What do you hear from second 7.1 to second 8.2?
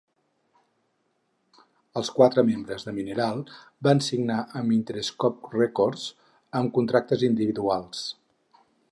individuals.